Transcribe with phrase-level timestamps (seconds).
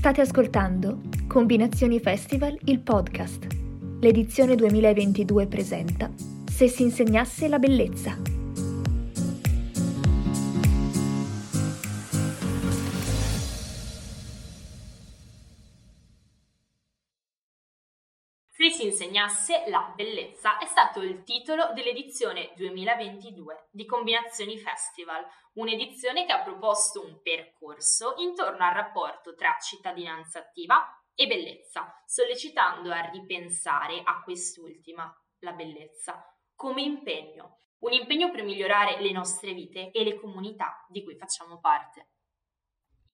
[0.00, 3.46] State ascoltando Combinazioni Festival, il podcast.
[4.00, 6.10] L'edizione 2022 presenta
[6.50, 8.39] Se si insegnasse la bellezza.
[18.60, 26.26] Se si insegnasse la bellezza è stato il titolo dell'edizione 2022 di Combinazioni Festival, un'edizione
[26.26, 33.08] che ha proposto un percorso intorno al rapporto tra cittadinanza attiva e bellezza, sollecitando a
[33.08, 36.22] ripensare a quest'ultima, la bellezza,
[36.54, 41.60] come impegno, un impegno per migliorare le nostre vite e le comunità di cui facciamo
[41.60, 42.09] parte.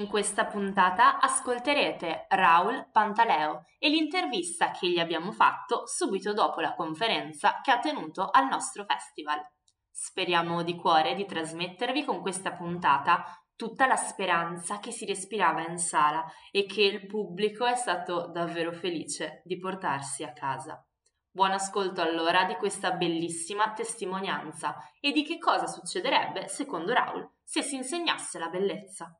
[0.00, 6.74] In questa puntata ascolterete Raul Pantaleo e l'intervista che gli abbiamo fatto subito dopo la
[6.74, 9.46] conferenza che ha tenuto al nostro festival.
[9.90, 15.76] Speriamo di cuore di trasmettervi con questa puntata tutta la speranza che si respirava in
[15.76, 20.82] sala e che il pubblico è stato davvero felice di portarsi a casa.
[21.30, 27.60] Buon ascolto allora di questa bellissima testimonianza e di che cosa succederebbe, secondo Raul, se
[27.60, 29.14] si insegnasse la bellezza.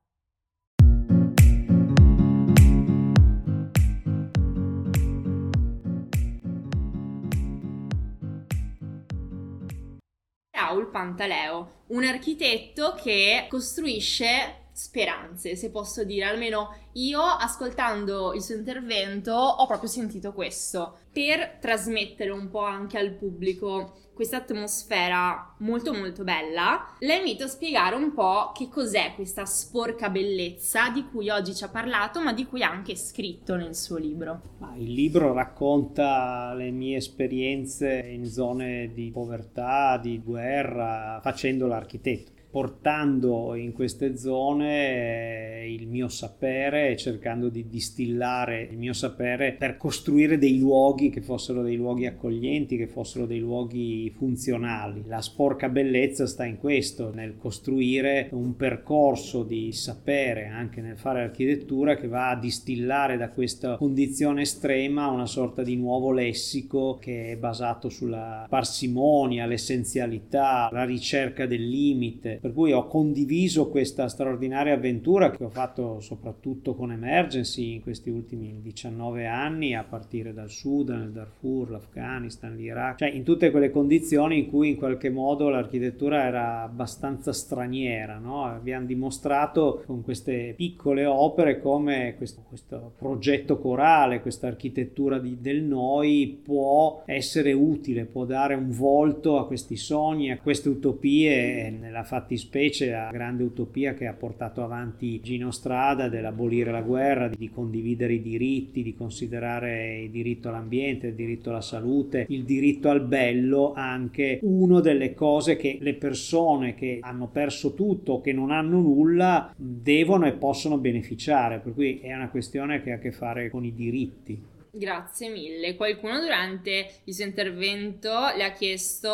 [10.61, 18.55] Raul Pantaleo, un architetto che costruisce speranze, se posso dire, almeno io ascoltando il suo
[18.55, 25.93] intervento ho proprio sentito questo, per trasmettere un po' anche al pubblico questa atmosfera molto
[25.93, 31.29] molto bella, la invito a spiegare un po' che cos'è questa sporca bellezza di cui
[31.29, 34.41] oggi ci ha parlato, ma di cui ha anche scritto nel suo libro.
[34.75, 43.55] il libro racconta le mie esperienze in zone di povertà, di guerra, facendo l'architetto portando
[43.55, 49.77] in queste zone eh, il mio sapere e cercando di distillare il mio sapere per
[49.77, 55.03] costruire dei luoghi che fossero dei luoghi accoglienti, che fossero dei luoghi funzionali.
[55.07, 61.21] La sporca bellezza sta in questo, nel costruire un percorso di sapere anche nel fare
[61.21, 67.31] architettura che va a distillare da questa condizione estrema una sorta di nuovo lessico che
[67.31, 74.73] è basato sulla parsimonia, l'essenzialità, la ricerca del limite, per cui ho condiviso questa straordinaria
[74.73, 80.49] avventura che ho fatto soprattutto con Emergency in questi ultimi 19 anni, a partire dal
[80.49, 85.49] Sudan, il Darfur, l'Afghanistan, l'Iraq, cioè in tutte quelle condizioni in cui in qualche modo
[85.49, 88.17] l'architettura era abbastanza straniera.
[88.17, 88.45] No?
[88.45, 95.61] Abbiamo dimostrato con queste piccole opere come questo, questo progetto corale, questa architettura di, del
[95.61, 102.01] noi può essere utile, può dare un volto a questi sogni, a queste utopie nella
[102.01, 107.49] fattispecie fattispecie la grande utopia che ha portato avanti Gino Strada dell'abolire la guerra, di
[107.49, 113.01] condividere i diritti, di considerare il diritto all'ambiente, il diritto alla salute, il diritto al
[113.01, 118.79] bello anche una delle cose che le persone che hanno perso tutto, che non hanno
[118.79, 123.49] nulla, devono e possono beneficiare, per cui è una questione che ha a che fare
[123.49, 124.39] con i diritti.
[124.71, 125.75] Grazie mille.
[125.75, 129.09] Qualcuno durante il suo intervento le ha chiesto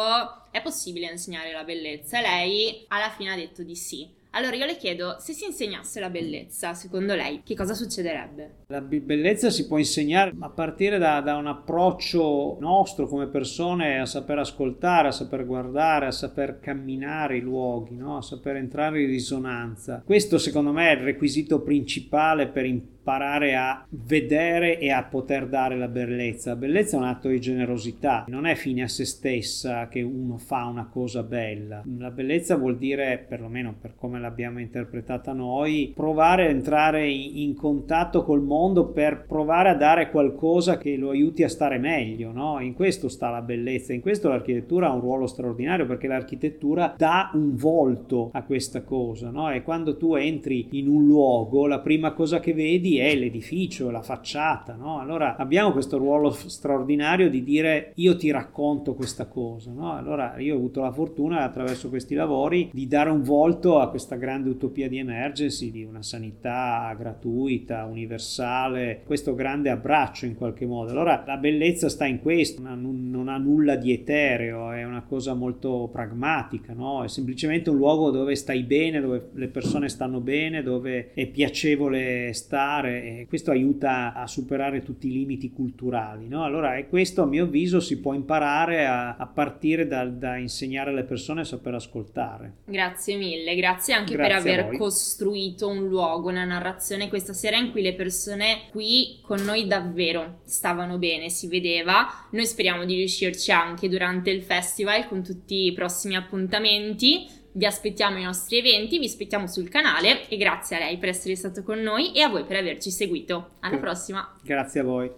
[0.52, 2.22] è possibile insegnare la bellezza?
[2.22, 4.16] Lei alla fine ha detto di sì.
[4.32, 8.66] Allora io le chiedo, se si insegnasse la bellezza, secondo lei, che cosa succederebbe?
[8.68, 14.06] La bellezza si può insegnare a partire da, da, un approccio nostro come persone a
[14.06, 18.18] saper ascoltare, a saper guardare, a saper camminare i luoghi, no?
[18.18, 20.04] a saper entrare in risonanza.
[20.06, 25.48] Questo secondo me è il requisito principale per imparare imparare a vedere e a poter
[25.48, 26.50] dare la bellezza.
[26.50, 30.38] La bellezza è un atto di generosità, non è fine a se stessa che uno
[30.38, 31.84] fa una cosa bella.
[31.98, 38.24] La bellezza vuol dire, perlomeno per come l'abbiamo interpretata noi, provare a entrare in contatto
[38.24, 42.60] col mondo per provare a dare qualcosa che lo aiuti a stare meglio, no?
[42.60, 47.32] In questo sta la bellezza, in questo l'architettura ha un ruolo straordinario perché l'architettura dà
[47.34, 49.50] un volto a questa cosa, no?
[49.50, 54.02] E quando tu entri in un luogo, la prima cosa che vedi è l'edificio, la
[54.02, 55.00] facciata, no?
[55.00, 59.94] Allora abbiamo questo ruolo straordinario di dire io ti racconto questa cosa, no?
[59.94, 64.16] Allora io ho avuto la fortuna attraverso questi lavori di dare un volto a questa
[64.16, 70.92] grande utopia di emergency, di una sanità gratuita, universale, questo grande abbraccio in qualche modo.
[70.92, 75.34] Allora la bellezza sta in questo, non, non ha nulla di etereo, è una cosa
[75.34, 77.04] molto pragmatica, no?
[77.04, 82.34] È semplicemente un luogo dove stai bene, dove le persone stanno bene, dove è piacevole
[82.34, 86.28] stare insegnare e questo aiuta a superare tutti i limiti culturali.
[86.28, 86.44] No?
[86.44, 90.92] Allora, e questo a mio avviso si può imparare a, a partire da, da, insegnare
[90.92, 92.54] alle persone a saper ascoltare.
[92.66, 97.72] Grazie mille, grazie anche grazie per aver costruito un luogo, una narrazione questa sera in
[97.72, 102.08] cui le persone qui con noi davvero stavano bene, si vedeva.
[102.32, 108.18] Noi speriamo di riuscirci anche durante il festival con tutti i prossimi appuntamenti vi aspettiamo
[108.18, 111.80] ai nostri eventi, vi aspettiamo sul canale e grazie a lei per essere stato con
[111.80, 113.56] noi e a voi per averci seguito.
[113.62, 114.36] Alla prossima!
[114.44, 115.12] Grazie a voi!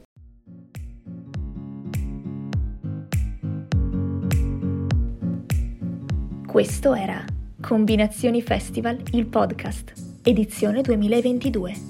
[6.48, 7.24] Questo era
[7.62, 9.94] Combinazioni Festival, il podcast,
[10.24, 11.89] edizione 2022.